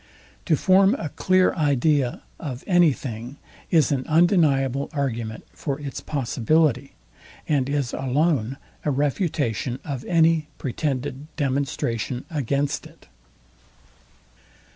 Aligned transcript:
To 0.45 0.55
form 0.55 0.95
a 0.95 1.09
clear 1.09 1.53
idea 1.53 2.23
of 2.39 2.63
any 2.65 2.91
thing, 2.91 3.37
is 3.69 3.91
an 3.91 4.03
undeniable 4.07 4.89
argument 4.93 5.45
for 5.53 5.79
its 5.79 6.01
possibility, 6.01 6.93
and 7.47 7.69
is 7.69 7.93
alone 7.93 8.57
a 8.83 8.89
refutation 8.89 9.77
of 9.85 10.03
any 10.05 10.47
pretended 10.57 11.27
demonstration 11.35 12.25
against 12.31 12.87
it. 12.87 13.09